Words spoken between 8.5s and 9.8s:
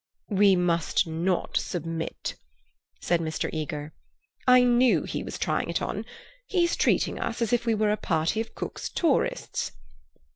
Cook's tourists."